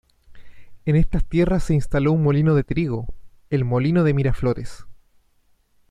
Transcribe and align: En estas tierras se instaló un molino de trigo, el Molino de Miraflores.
En 0.85 0.95
estas 0.95 1.23
tierras 1.23 1.63
se 1.65 1.75
instaló 1.75 2.11
un 2.11 2.23
molino 2.23 2.55
de 2.55 2.63
trigo, 2.63 3.13
el 3.51 3.63
Molino 3.65 4.03
de 4.03 4.15
Miraflores. 4.15 4.87